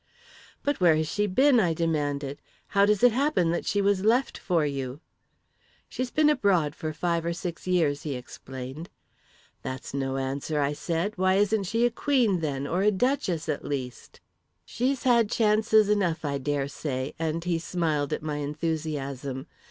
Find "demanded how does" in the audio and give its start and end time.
1.75-3.03